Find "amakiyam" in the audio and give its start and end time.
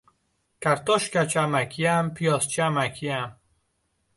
1.45-2.05, 2.69-3.29